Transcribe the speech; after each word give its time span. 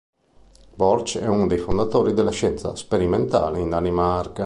Borch 0.73 1.19
è 1.19 1.27
uno 1.27 1.45
dei 1.45 1.59
fondatori 1.59 2.13
della 2.13 2.31
scienza 2.31 2.75
sperimentale 2.75 3.59
in 3.59 3.69
Danimarca. 3.69 4.39